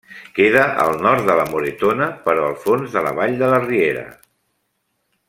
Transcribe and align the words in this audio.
Queda 0.37 0.61
al 0.85 0.95
nord 1.07 1.27
de 1.27 1.35
la 1.39 1.43
Moretona, 1.51 2.07
però 2.25 2.47
al 2.49 2.57
fons 2.67 2.97
de 2.97 3.07
la 3.09 3.15
vall 3.21 3.39
de 3.43 3.51
la 3.53 3.63
riera. 3.67 4.07